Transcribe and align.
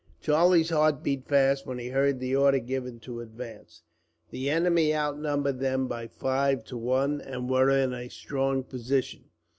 Charlie's 0.19 0.71
heart 0.71 1.03
beat 1.03 1.27
fast 1.27 1.67
when 1.67 1.77
he 1.77 1.89
heard 1.89 2.19
the 2.19 2.35
order 2.35 2.57
given 2.57 2.99
to 3.01 3.21
advance. 3.21 3.83
The 4.31 4.49
enemy 4.49 4.95
outnumbered 4.95 5.59
them 5.59 5.87
by 5.87 6.07
five 6.07 6.63
to 6.63 6.77
one, 6.77 7.21
and 7.21 7.47
were 7.47 7.69
in 7.69 7.93
a 7.93 8.09
strong 8.09 8.63
position. 8.63 9.25